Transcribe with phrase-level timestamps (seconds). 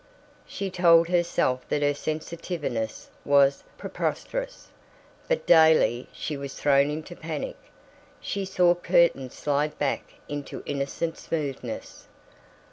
[0.47, 4.69] She told herself that her sensitiveness was preposterous,
[5.27, 7.57] but daily she was thrown into panic.
[8.19, 12.07] She saw curtains slide back into innocent smoothness.